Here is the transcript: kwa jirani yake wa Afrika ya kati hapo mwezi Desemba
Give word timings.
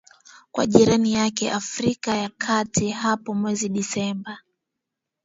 kwa 0.51 0.65
jirani 0.65 1.13
yake 1.13 1.47
wa 1.47 1.53
Afrika 1.55 2.15
ya 2.17 2.29
kati 2.37 2.89
hapo 2.89 3.33
mwezi 3.33 3.69
Desemba 3.69 4.37